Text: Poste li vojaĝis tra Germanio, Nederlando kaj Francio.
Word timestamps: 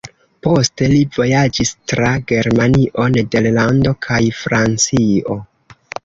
Poste 0.45 0.85
li 0.91 0.99
vojaĝis 1.17 1.71
tra 1.91 2.07
Germanio, 2.31 3.05
Nederlando 3.17 3.93
kaj 4.07 4.19
Francio. 4.39 5.37